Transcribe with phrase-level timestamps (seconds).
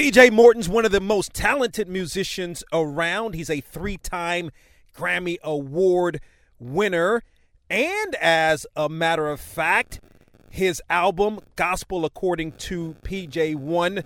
[0.00, 3.34] PJ Morton's one of the most talented musicians around.
[3.34, 4.50] He's a three time
[4.96, 6.22] Grammy Award
[6.58, 7.22] winner.
[7.68, 10.00] And as a matter of fact,
[10.48, 14.04] his album, Gospel According to PJ, won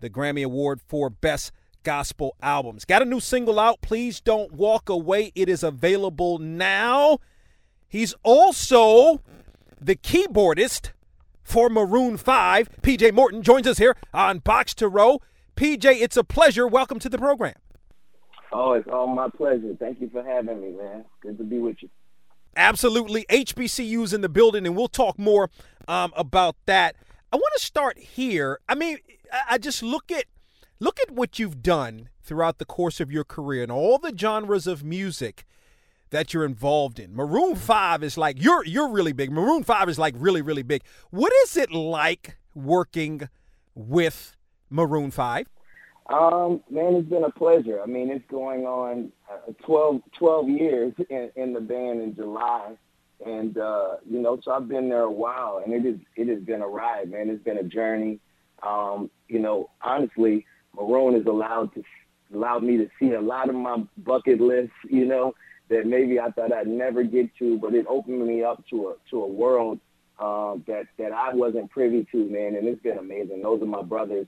[0.00, 1.52] the Grammy Award for Best
[1.84, 2.84] Gospel Albums.
[2.84, 5.32] Got a new single out, Please Don't Walk Away.
[5.34, 7.16] It is available now.
[7.88, 9.22] He's also
[9.80, 10.90] the keyboardist
[11.42, 12.68] for Maroon 5.
[12.82, 15.22] PJ Morton joins us here on Box to Row.
[15.60, 16.66] PJ, it's a pleasure.
[16.66, 17.52] Welcome to the program.
[18.50, 19.76] Oh, it's all my pleasure.
[19.78, 21.04] Thank you for having me, man.
[21.20, 21.90] Good to be with you.
[22.56, 23.26] Absolutely.
[23.28, 25.50] HBCU's in the building, and we'll talk more
[25.86, 26.96] um, about that.
[27.30, 28.58] I want to start here.
[28.70, 29.00] I mean,
[29.50, 30.24] I just look at
[30.78, 34.66] look at what you've done throughout the course of your career and all the genres
[34.66, 35.44] of music
[36.08, 37.14] that you're involved in.
[37.14, 39.30] Maroon 5 is like you're you're really big.
[39.30, 40.82] Maroon 5 is like really really big.
[41.10, 43.28] What is it like working
[43.74, 44.34] with
[44.70, 45.46] Maroon 5?
[46.08, 47.80] Um, man, it's been a pleasure.
[47.82, 52.74] I mean, it's going on uh, 12, 12 years in, in the band in July.
[53.24, 56.40] And, uh, you know, so I've been there a while and it is, it has
[56.40, 57.28] been a ride, man.
[57.28, 58.18] It's been a journey.
[58.66, 61.82] Um, you know, honestly, Maroon has allowed to,
[62.34, 65.34] allowed me to see a lot of my bucket list, you know,
[65.68, 68.94] that maybe I thought I'd never get to, but it opened me up to a,
[69.10, 69.78] to a world,
[70.18, 72.56] um, that, that I wasn't privy to, man.
[72.56, 73.42] And it's been amazing.
[73.42, 74.26] Those are my brothers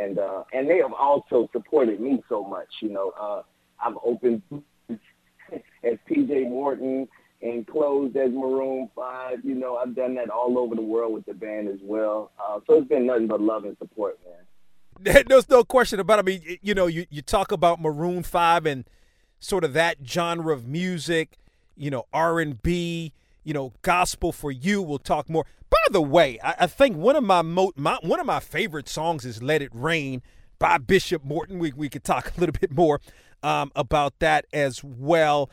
[0.00, 2.68] and uh, and they have also supported me so much.
[2.80, 3.42] You know, uh,
[3.80, 4.42] I've opened
[4.90, 7.08] as PJ Morton
[7.42, 9.44] and closed as Maroon Five.
[9.44, 12.30] You know, I've done that all over the world with the band as well.
[12.38, 15.24] Uh, so it's been nothing but love and support, man.
[15.28, 16.18] There's no question about.
[16.18, 16.22] It.
[16.22, 18.84] I mean, you know, you you talk about Maroon Five and
[19.40, 21.38] sort of that genre of music.
[21.76, 23.12] You know, R and B.
[23.48, 24.82] You know, gospel for you.
[24.82, 25.46] We'll talk more.
[25.70, 28.90] By the way, I, I think one of my, mo- my one of my favorite
[28.90, 30.20] songs is "Let It Rain"
[30.58, 31.58] by Bishop Morton.
[31.58, 33.00] We we could talk a little bit more
[33.42, 35.48] um, about that as well.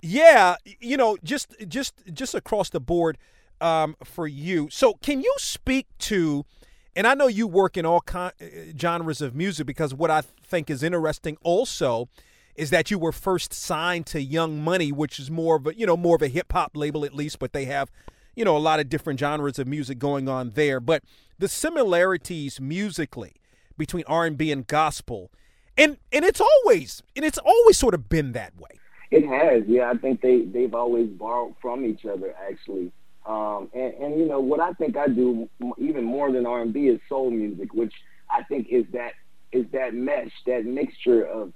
[0.00, 3.18] Yeah, you know, just just just across the board
[3.60, 4.68] um, for you.
[4.70, 6.46] So, can you speak to?
[6.94, 8.46] And I know you work in all con- uh,
[8.80, 12.08] genres of music because what I think is interesting also
[12.54, 15.86] is that you were first signed to Young Money, which is more of a you
[15.86, 17.90] know more of a hip hop label at least, but they have
[18.34, 21.02] you know, a lot of different genres of music going on there, but
[21.38, 23.34] the similarities musically
[23.76, 25.30] between R&B and gospel
[25.76, 28.70] and and it's always and it's always sort of been that way.
[29.10, 29.64] It has.
[29.66, 32.92] Yeah, I think they they've always borrowed from each other actually.
[33.26, 37.00] Um, and, and you know what I think I do even more than R&B is
[37.08, 37.94] soul music, which
[38.30, 39.12] I think is that
[39.52, 41.52] is that mesh, that mixture of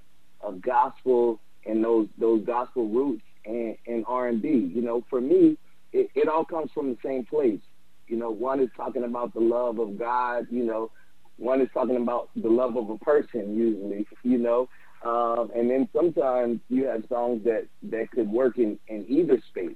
[0.61, 4.71] gospel and those those gospel roots and, and R&B.
[4.73, 5.57] You know, for me,
[5.93, 7.59] it, it all comes from the same place.
[8.07, 10.91] You know, one is talking about the love of God, you know,
[11.37, 14.69] one is talking about the love of a person usually, you know.
[15.03, 19.75] Um, and then sometimes you have songs that, that could work in, in either space.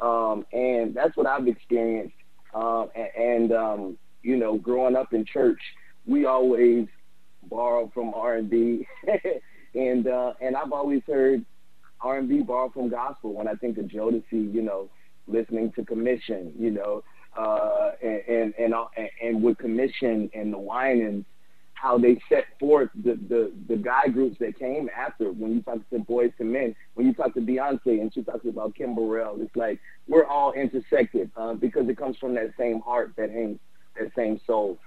[0.00, 2.14] Um, and that's what I've experienced.
[2.54, 5.60] Um, and, and um, you know, growing up in church,
[6.06, 6.86] we always
[7.44, 8.86] borrow from R&B.
[9.06, 9.20] and,
[9.74, 11.44] uh, and I've always heard
[12.00, 13.34] R&B borrow from gospel.
[13.34, 14.88] When I think of Jodeci, you know,
[15.26, 17.02] listening to Commission, you know,
[17.36, 18.86] uh, and, and, and, uh,
[19.22, 21.24] and with Commission and the Winans,
[21.82, 25.32] how they set forth the, the, the guy groups that came after.
[25.32, 28.46] When you talk to Boyz II Men, when you talk to Beyonce and she talks
[28.46, 32.80] about Kim Burrell, it's like we're all intersected uh, because it comes from that same
[32.80, 33.58] heart, that same,
[33.98, 34.78] that same soul.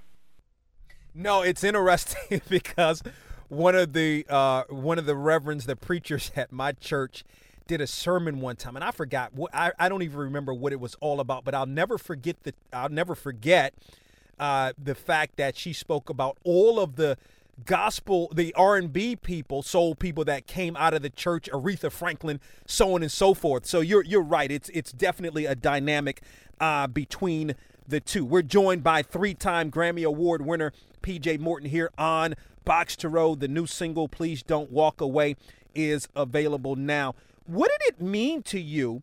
[1.14, 3.02] No, it's interesting because
[3.48, 7.24] one of the uh, one of the reverends, the preachers at my church,
[7.66, 10.72] did a sermon one time, and I forgot what I, I don't even remember what
[10.72, 13.74] it was all about, but I'll never forget the I'll never forget
[14.38, 17.16] uh, the fact that she spoke about all of the
[17.64, 21.90] gospel, the R and B people, soul people that came out of the church, Aretha
[21.90, 23.66] Franklin, so on and so forth.
[23.66, 24.50] So you're you're right.
[24.50, 26.22] It's it's definitely a dynamic
[26.60, 27.54] uh, between
[27.88, 28.24] the two.
[28.24, 32.34] We're joined by three-time Grammy Award winner PJ Morton here on
[32.66, 33.34] Box to Row.
[33.34, 35.36] The new single, "Please Don't Walk Away,"
[35.74, 37.14] is available now.
[37.46, 39.00] What did it mean to you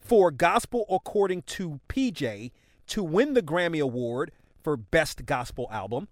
[0.00, 2.50] for Gospel According to PJ
[2.88, 4.32] to win the Grammy Award
[4.64, 6.08] for Best Gospel Album?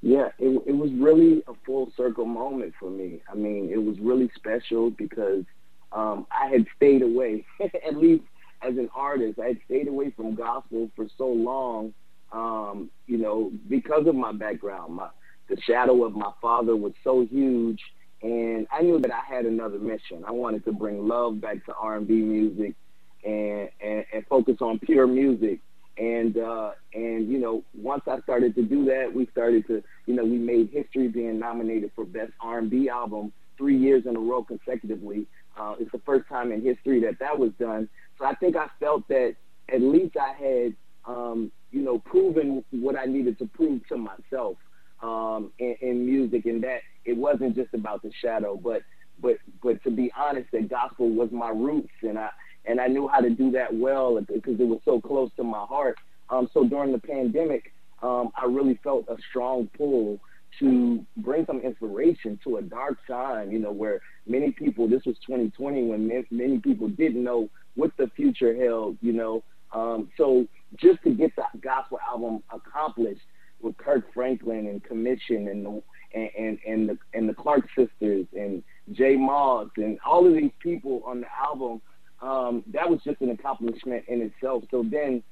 [0.00, 3.20] Yeah, it, it was really a full circle moment for me.
[3.30, 5.44] I mean, it was really special because
[5.92, 8.24] um, I had stayed away, at least
[8.62, 11.94] as an artist, I had stayed away from gospel for so long,
[12.32, 14.94] um, you know, because of my background.
[14.94, 15.08] My,
[15.48, 17.80] the shadow of my father was so huge
[18.24, 20.24] and I knew that I had another mission.
[20.26, 22.74] I wanted to bring love back to R&B music
[23.22, 25.60] and, and, and focus on pure music
[25.96, 30.14] and uh, and you know, once I started to do that, we started to, you
[30.14, 34.42] know, we made history being nominated for best R&B album three years in a row
[34.42, 35.26] consecutively.
[35.56, 37.88] Uh, it's the first time in history that that was done.
[38.18, 39.36] So I think I felt that
[39.72, 40.74] at least I had,
[41.04, 44.56] um, you know, proven what I needed to prove to myself
[45.04, 48.82] um, in, in music, and that it wasn't just about the shadow, but
[49.20, 52.30] but but to be honest, that gospel was my roots, and I
[52.64, 55.64] and I knew how to do that well because it was so close to my
[55.66, 55.98] heart.
[56.30, 57.72] Um, so during the pandemic,
[58.02, 60.18] um, I really felt a strong pull
[60.60, 65.16] to bring some inspiration to a dark time, you know, where many people, this was
[65.26, 69.42] 2020 when many people didn't know what the future held, you know.
[69.72, 70.46] Um, so
[70.76, 73.20] just to get the gospel album accomplished
[73.64, 75.82] with Kirk Franklin and Commission and the
[76.14, 78.62] and, and, and the and the Clark sisters and
[78.92, 79.16] J.
[79.16, 81.80] Moss and all of these people on the album,
[82.22, 84.64] um, that was just an accomplishment in itself.
[84.70, 85.22] So then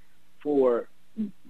[0.42, 0.88] for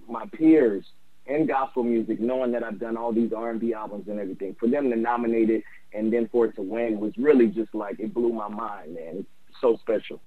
[0.07, 0.85] my peers
[1.25, 4.89] in gospel music, knowing that I've done all these R&B albums and everything, for them
[4.89, 5.63] to nominate it
[5.93, 9.19] and then for it to win was really just like it blew my mind, man.
[9.19, 10.21] It's so special.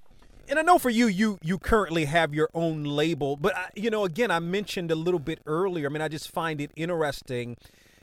[0.49, 3.91] And I know for you, you you currently have your own label, but I, you
[3.91, 5.89] know, again, I mentioned a little bit earlier.
[5.89, 7.57] I mean, I just find it interesting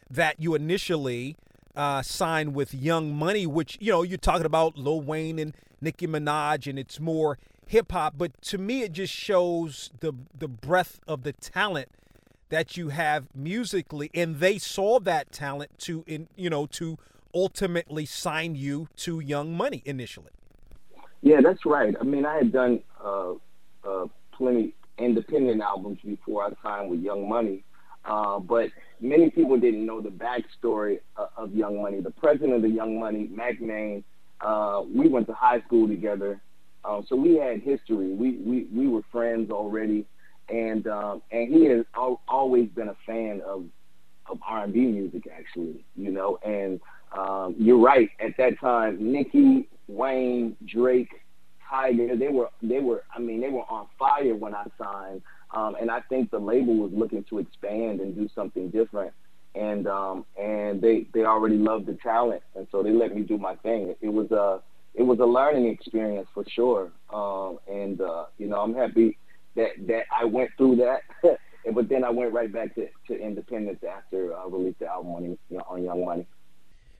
[0.10, 1.38] that you initially
[1.76, 6.06] uh, signed with Young Money, which you know you're talking about Lil Wayne and Nicki
[6.06, 8.16] Minaj, and it's more hip hop.
[8.18, 11.88] But to me, it just shows the the breadth of the talent
[12.50, 16.98] that you have musically, and they saw that talent to in you know to
[17.34, 20.32] ultimately sign you to Young Money initially.
[21.24, 21.96] Yeah, that's right.
[22.00, 23.34] I mean, I had done uh,
[23.88, 27.64] uh, plenty independent albums before I signed with Young Money,
[28.06, 28.70] uh, but
[29.02, 32.02] many people didn't know the backstory of, of Young Money.
[32.02, 34.04] The president of the Young Money, Mack Maine,
[34.42, 36.42] uh, we went to high school together,
[36.86, 38.14] um, so we had history.
[38.14, 40.06] We we we were friends already
[40.50, 43.66] and um, and he has al- always been a fan of
[44.30, 46.38] of R&B music, actually, you know.
[46.44, 46.80] And
[47.18, 48.10] um, you're right.
[48.20, 51.10] At that time, Nicki, Wayne, Drake,
[51.72, 52.18] Tyga.
[52.18, 53.04] They were they were.
[53.16, 55.22] I mean, they were on fire when I signed.
[55.54, 59.14] Um, and I think the label was looking to expand and do something different.
[59.56, 63.38] And um, and they they already loved the talent, and so they let me do
[63.38, 63.94] my thing.
[64.02, 64.62] It was a
[64.96, 66.92] it was a learning experience for sure.
[67.14, 69.18] Um, and uh, you know, I'm happy
[69.56, 71.02] that that I went through that,
[71.74, 75.62] but then I went right back to, to independence after I released the album on,
[75.68, 76.26] on Young Money.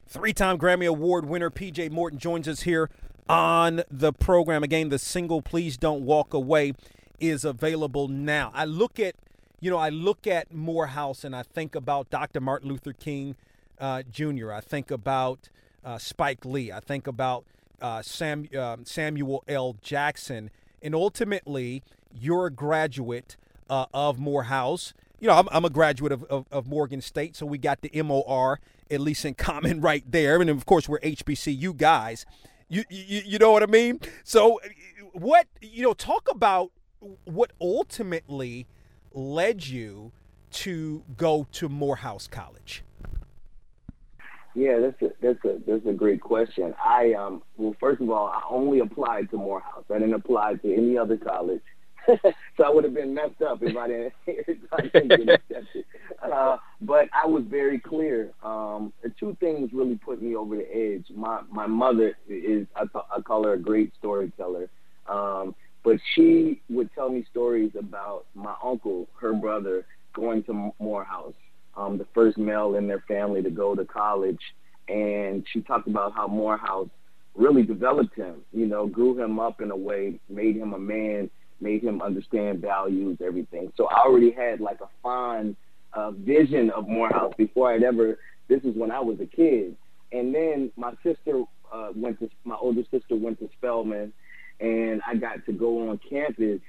[0.08, 2.90] Three-time Grammy Award winner PJ Morton joins us here
[3.28, 4.64] on the program.
[4.64, 6.74] Again, the single "Please Don't Walk Away"
[7.20, 8.52] is available now.
[8.54, 9.16] I look at,
[9.60, 12.42] you know, I look at Morehouse and I think about Dr.
[12.42, 13.36] Martin Luther King
[13.80, 14.52] uh, Jr.
[14.52, 15.50] I think about
[15.84, 16.72] uh, Spike Lee.
[16.72, 17.46] I think about
[17.82, 19.76] uh, Sam, um, Samuel L.
[19.82, 20.50] Jackson,
[20.82, 21.84] and ultimately,
[22.14, 23.36] you're a graduate
[23.70, 24.94] uh, of Morehouse.
[25.20, 28.02] You know, I'm, I'm a graduate of, of, of, Morgan State, so we got the
[28.02, 28.60] MOR
[28.90, 30.42] at least in common right there.
[30.42, 32.26] And of course, we're HBCU guys.
[32.70, 34.00] You, you, you know what I mean?
[34.24, 34.60] So,
[35.12, 36.72] what, you know, talk about
[37.26, 38.68] what ultimately
[39.14, 40.12] led you
[40.52, 42.84] to go to Morehouse College.
[44.56, 46.76] Yeah, that's a that's a that's a great question.
[46.84, 49.84] I um well first of all I only applied to Morehouse.
[49.90, 51.62] I didn't apply to any other college.
[52.58, 55.86] so I would have been messed up if I didn't, if I didn't get accepted.
[56.22, 58.32] Uh, but I was very clear.
[58.44, 61.06] Um, two things really put me over the edge.
[61.16, 62.84] My my mother is I,
[63.16, 64.70] I call her a great storyteller,
[65.08, 71.36] um, but she would tell me stories about my uncle, her brother, going to Morehouse,
[71.76, 74.42] um, the first male in their family to go to college,
[74.88, 76.90] and she talked about how Morehouse
[77.36, 78.42] really developed him.
[78.52, 81.30] You know, grew him up in a way, made him a man
[81.60, 83.72] made him understand values, everything.
[83.78, 85.56] So I already had like a fond
[85.94, 88.18] uh, vision of Morehouse before I'd ever.
[88.48, 89.76] This is when I was a kid,
[90.12, 94.14] and then my sister uh, went to my older sister went to Spelman,
[94.60, 96.60] and I got to go on campus,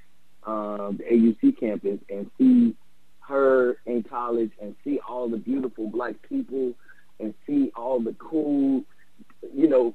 [0.46, 2.74] um, the AUC campus, and see
[3.20, 6.74] her in college and see all the beautiful black people
[7.20, 8.84] and see all the cool,
[9.54, 9.94] you know,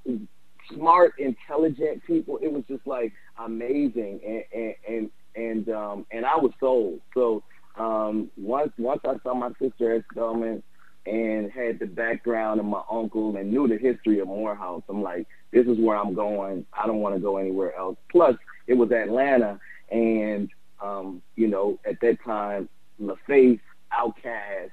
[0.74, 2.39] smart, intelligent people.
[2.41, 7.00] It was just like amazing, and and and and, um, and I was sold.
[7.13, 7.43] So
[7.77, 10.63] um, once once I saw my sister at Spelman
[11.05, 15.27] and had the background of my uncle and knew the history of Morehouse, I'm like,
[15.51, 16.65] this is where I'm going.
[16.74, 17.98] I don't want to go anywhere else.
[18.12, 18.36] Plus,
[18.67, 19.60] it was Atlanta,
[19.91, 20.50] and
[20.81, 22.69] um, you know, at that time,
[23.01, 23.60] LaFace,
[23.93, 24.72] Outkast,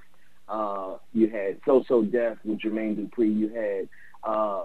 [0.48, 3.88] uh, you had So So Def with Jermaine Dupri, you had
[4.24, 4.64] uh,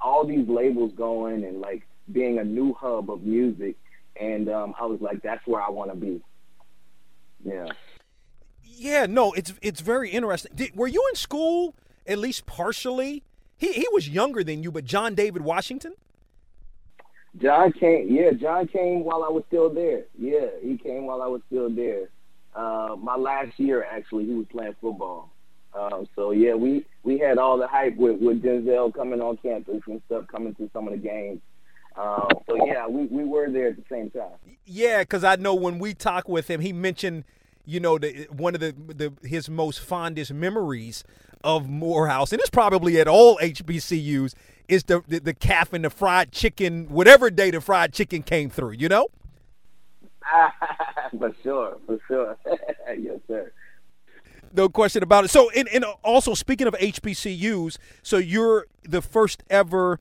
[0.00, 3.76] all these labels going and like being a new hub of music.
[4.20, 6.20] And um, I was like, that's where I want to be.
[7.44, 7.66] Yeah.
[8.62, 10.52] Yeah, no, it's it's very interesting.
[10.54, 11.74] Did, were you in school
[12.06, 13.22] at least partially?
[13.56, 15.94] He he was younger than you, but John David Washington.
[17.36, 18.08] John came.
[18.08, 20.04] Yeah, John came while I was still there.
[20.18, 22.08] Yeah, he came while I was still there.
[22.54, 25.30] Uh, my last year, actually, he was playing football.
[25.72, 29.82] Um, so yeah, we we had all the hype with with Denzel coming on campus
[29.86, 31.40] and stuff, coming to some of the games.
[32.00, 34.32] Um, so yeah, we, we were there at the same time.
[34.64, 37.24] Yeah, because I know when we talked with him, he mentioned,
[37.66, 41.04] you know, the, one of the, the his most fondest memories
[41.44, 44.34] of Morehouse, and it's probably at all HBCUs,
[44.68, 48.48] is the, the the calf and the fried chicken, whatever day the fried chicken came
[48.48, 48.72] through.
[48.72, 49.08] You know.
[51.18, 52.38] for sure, for sure.
[52.98, 53.52] yes, sir.
[54.52, 55.28] No question about it.
[55.28, 60.00] So, and, and also speaking of HBCUs, so you're the first ever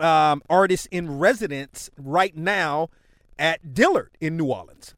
[0.00, 2.90] um, artist in residence right now
[3.38, 4.94] at Dillard in New Orleans.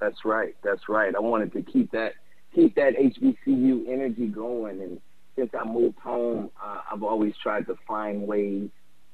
[0.00, 0.56] That's right.
[0.62, 1.14] That's right.
[1.14, 2.14] I wanted to keep that
[2.54, 5.00] keep that HBCU energy going, and
[5.36, 8.68] since I moved home, uh, I've always tried to find ways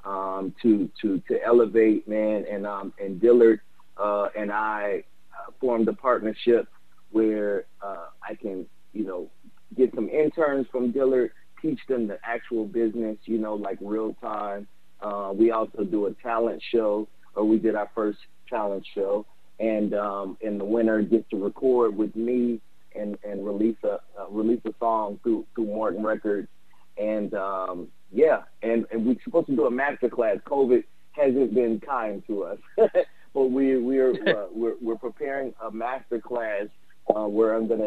[0.04, 2.46] um, to to to elevate, man.
[2.50, 3.60] And um, and Dillard
[3.98, 6.68] uh, and I uh, formed a partnership
[7.10, 9.30] where uh, I can, you know,
[9.76, 14.66] get some interns from Dillard, teach them the actual business, you know, like real time.
[15.00, 19.24] Uh, we also do a talent show, or we did our first talent show,
[19.60, 22.60] and um, and the winner gets to record with me
[22.96, 26.48] and and release a uh, release a song through through Morton Records,
[26.96, 30.36] and um, yeah, and and we're supposed to do a master class.
[30.46, 32.58] COVID hasn't been kind to us,
[33.34, 36.66] but we we're uh, we're we're preparing a master class
[37.14, 37.80] uh, where I'm going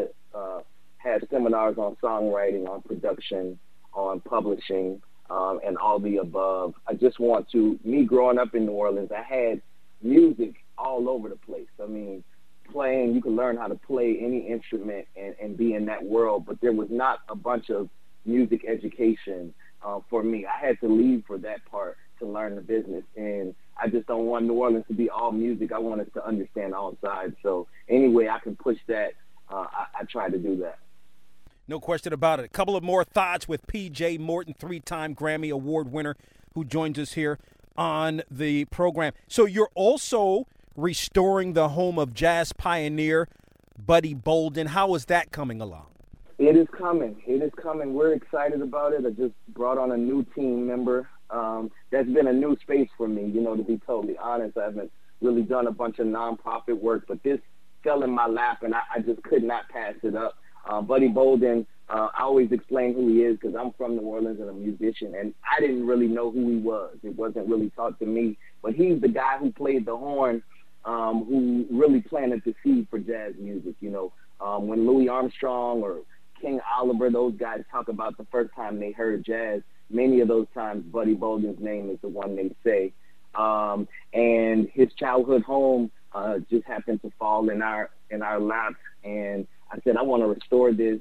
[1.04, 3.58] uh, seminars on songwriting, on production,
[3.92, 6.74] on publishing, um, and all the above.
[6.86, 9.62] I just want to, me growing up in New Orleans, I had
[10.02, 11.68] music all over the place.
[11.82, 12.24] I mean,
[12.70, 16.44] playing, you can learn how to play any instrument and, and be in that world,
[16.46, 17.88] but there was not a bunch of
[18.24, 19.52] music education
[19.84, 20.46] uh, for me.
[20.46, 23.04] I had to leave for that part to learn the business.
[23.16, 25.72] And I just don't want New Orleans to be all music.
[25.72, 27.34] I want us to understand all sides.
[27.42, 29.12] So any way I can push that,
[29.50, 30.78] uh, I, I try to do that.
[31.68, 32.44] No question about it.
[32.44, 36.16] A couple of more thoughts with PJ Morton, three time Grammy Award winner,
[36.54, 37.38] who joins us here
[37.76, 39.12] on the program.
[39.28, 43.28] So you're also restoring the home of jazz pioneer
[43.78, 44.68] Buddy Bolden.
[44.68, 45.86] How is that coming along?
[46.38, 47.22] It is coming.
[47.26, 47.94] It is coming.
[47.94, 49.06] We're excited about it.
[49.06, 51.08] I just brought on a new team member.
[51.30, 54.58] Um, that's been a new space for me, you know, to be totally honest.
[54.58, 54.90] I haven't
[55.20, 57.38] really done a bunch of nonprofit work, but this
[57.84, 60.36] fell in my lap and I, I just could not pass it up.
[60.68, 64.40] Uh, Buddy Bolden, uh, I always explain who he is because I'm from New Orleans
[64.40, 66.96] and a musician, and I didn't really know who he was.
[67.02, 70.42] It wasn't really taught to me, but he's the guy who played the horn,
[70.84, 73.74] um, who really planted the seed for jazz music.
[73.80, 76.00] You know, um, when Louis Armstrong or
[76.40, 80.46] King Oliver, those guys talk about the first time they heard jazz, many of those
[80.54, 82.92] times Buddy Bolden's name is the one they say.
[83.34, 88.76] Um, and his childhood home uh, just happened to fall in our in our laps,
[89.04, 90.98] and I said I want to restore this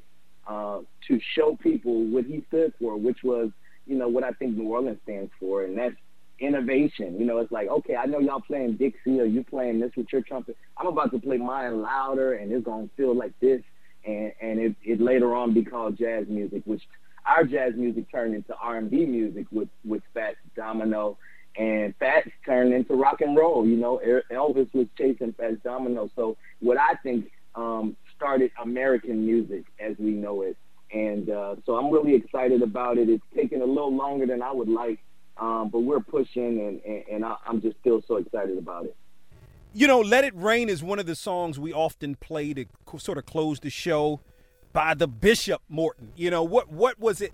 [0.47, 3.51] uh, to show people what he stood for, which was
[3.85, 5.95] you know what I think New Orleans stands for, and that's
[6.39, 7.19] innovation.
[7.19, 10.07] You know, it's like okay, I know y'all playing Dixie or you playing this with
[10.11, 10.57] your trumpet.
[10.77, 13.61] I'm about to play mine louder, and it's gonna feel like this,
[14.05, 16.81] and and it, it later on be called jazz music, which
[17.25, 21.17] our jazz music turned into R&B music with with Fats Domino,
[21.57, 23.67] and Fats turned into rock and roll.
[23.67, 24.01] You know,
[24.31, 26.09] Elvis was chasing Fats Domino.
[26.15, 30.55] So what I think um, started American music as we know it,
[30.93, 33.09] and uh, so I'm really excited about it.
[33.09, 34.99] It's taking a little longer than I would like,
[35.37, 38.95] um, but we're pushing, and and, and I, I'm just still so excited about it.
[39.73, 42.65] You know, Let It Rain is one of the songs we often play to
[42.99, 44.19] sort of close the show
[44.71, 46.11] by the Bishop Morton.
[46.15, 46.71] You know what?
[46.71, 47.33] What was it?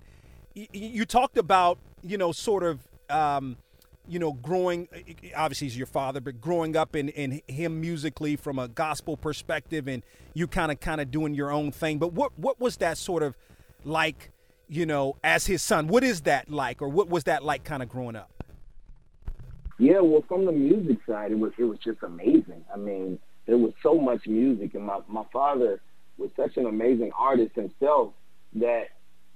[0.54, 2.80] You, talked about you know sort of
[3.10, 3.58] um,
[4.08, 4.88] you know growing.
[4.92, 8.58] Eh, eh, eh, obviously, he's your father, but growing up in in him musically from
[8.58, 10.02] a gospel perspective, and
[10.34, 11.98] you kind of kind of doing your own thing.
[11.98, 13.36] But what what was that sort of
[13.84, 14.30] like?
[14.70, 17.82] You know, as his son, what is that like, or what was that like, kind
[17.82, 18.30] of growing up?
[19.78, 22.64] Yeah, well, from the music side, it was it was just amazing.
[22.72, 25.80] I mean, there was so much music, and my my father
[26.18, 28.12] was such an amazing artist himself
[28.54, 28.88] that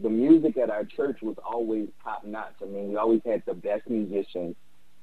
[0.03, 2.55] the music at our church was always top notch.
[2.61, 4.57] I mean, we always had the best musicians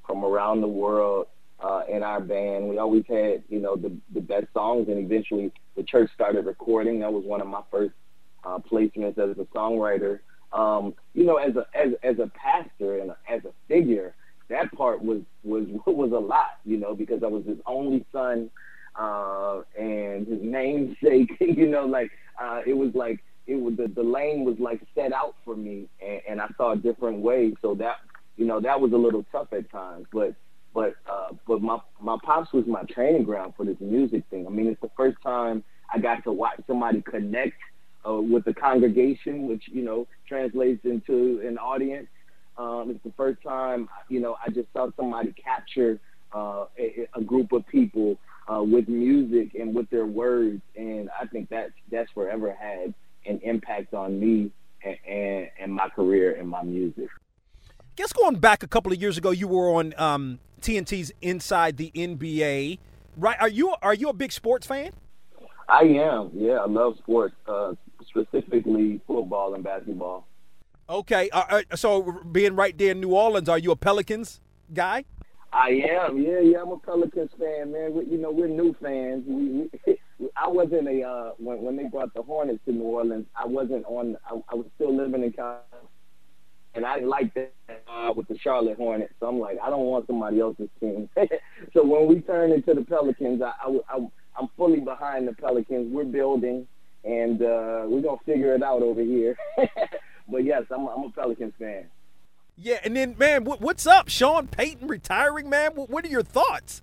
[0.06, 1.28] from around the world
[1.60, 2.70] uh, in our band.
[2.70, 7.00] We always had, you know, the the best songs, and eventually the church started recording.
[7.00, 7.94] That was one of my first
[8.44, 10.20] uh, placements as a songwriter.
[10.52, 14.16] Um, you know, as a as as a pastor and as a figure,
[14.50, 18.50] that part was was was a lot, you know, because I was his only son
[18.96, 20.40] uh, and his
[23.50, 26.74] it was the, the lane was like set out for me, and, and I saw
[26.74, 27.54] a different way.
[27.62, 27.98] So that
[28.38, 30.36] you know that was a little tough at times, but
[30.74, 34.46] but uh, but my my pops was my training ground for this music thing.
[34.46, 35.64] I mean, it's the first time
[35.94, 37.58] I got to watch somebody connect
[38.08, 42.08] uh, with the congregation, which you know translates into an audience.
[42.60, 46.00] Um, it's the first time you know I just saw somebody capture
[46.36, 51.26] uh, a, a, group of people uh, with music and with their words, and I
[51.26, 52.94] think that's that's forever had
[53.30, 54.52] an impact on me
[54.84, 57.08] and, and, and my career and my music.
[57.96, 61.92] Guess going back a couple of years ago, you were on um, TNT's Inside the
[61.96, 62.80] NBA.
[63.18, 63.38] Right?
[63.40, 64.92] Are you are you a big sports fan?
[65.68, 66.32] I am.
[66.34, 67.74] Yeah, I love sports, uh,
[68.08, 70.26] specifically football and basketball.
[70.90, 74.42] Okay, uh, uh, so being right there in New Orleans, are you a Pelicans
[74.74, 75.06] guy?
[75.52, 76.22] I am.
[76.22, 77.94] Yeah, yeah, I'm a Pelicans fan, man.
[77.94, 79.24] We, you know, we're new fans.
[79.28, 79.89] We, we,
[80.42, 83.26] I wasn't a uh, when when they brought the Hornets to New Orleans.
[83.36, 84.18] I wasn't on.
[84.26, 85.90] I, I was still living in California
[86.76, 87.52] and I didn't like that
[87.88, 89.14] uh, with the Charlotte Hornets.
[89.20, 91.10] So I'm like, I don't want somebody else's team.
[91.74, 94.08] so when we turn into the Pelicans, I, I, I,
[94.40, 95.92] I'm fully behind the Pelicans.
[95.92, 96.68] We're building,
[97.04, 99.36] and uh, we're gonna figure it out over here.
[100.30, 101.86] but yes, I'm, I'm a Pelicans fan.
[102.56, 105.72] Yeah, and then man, what, what's up, Sean Payton retiring, man?
[105.76, 106.82] What, what are your thoughts?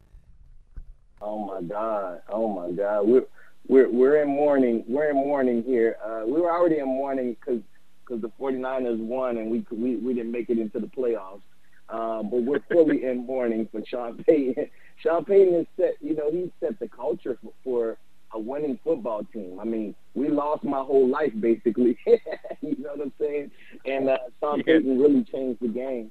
[1.21, 2.23] Oh my God!
[2.29, 3.07] Oh my God!
[3.07, 3.25] We're
[3.69, 4.85] we're we're in mourning.
[4.87, 5.97] We're in mourning here.
[6.05, 7.63] Uh, we were already in mourning because
[8.07, 11.43] because the 49ers won and we, we we didn't make it into the playoffs.
[11.89, 14.69] Uh, but we're fully in mourning for Sean Payton.
[15.03, 17.99] Sean Payton has set, you know, he set the culture for, for
[18.33, 19.59] a winning football team.
[19.61, 21.99] I mean, we lost my whole life basically.
[22.07, 23.51] you know what I'm saying?
[23.85, 24.65] And uh, Sean yeah.
[24.65, 26.11] Payton really changed the game.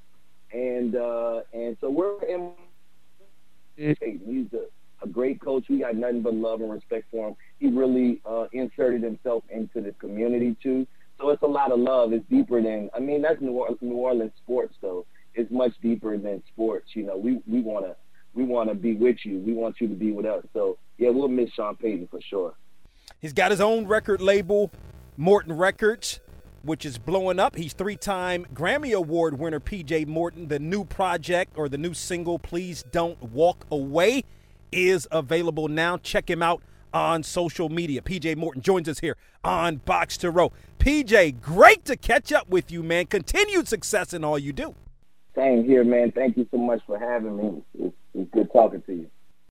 [0.53, 2.51] And uh, and so we're in.
[3.77, 4.21] Payton.
[4.25, 4.65] He's a,
[5.01, 5.65] a great coach.
[5.69, 7.35] We got nothing but love and respect for him.
[7.59, 10.87] He really uh, inserted himself into the community too.
[11.19, 12.13] So it's a lot of love.
[12.13, 15.05] It's deeper than I mean that's New Orleans, New Orleans sports though.
[15.33, 16.91] It's much deeper than sports.
[16.93, 17.95] You know, we we want to
[18.34, 19.39] we want to be with you.
[19.39, 20.43] We want you to be with us.
[20.53, 22.55] So yeah, we'll miss Sean Payton for sure.
[23.19, 24.71] He's got his own record label,
[25.17, 26.19] Morton Records,
[26.63, 27.55] which is blowing up.
[27.55, 30.47] He's three-time Grammy Award winner PJ Morton.
[30.47, 34.23] The new project or the new single, "Please Don't Walk Away,"
[34.71, 35.97] is available now.
[35.97, 36.62] Check him out
[36.93, 38.01] on social media.
[38.01, 40.51] PJ Morton joins us here on Box to Row.
[40.80, 43.06] PJ, great to catch up with you, man.
[43.08, 44.75] Continued success in all you do.
[45.36, 46.12] Same here, man.
[46.13, 47.62] Thank you so much for having me.
[47.78, 49.12] It's, it's good talking to you.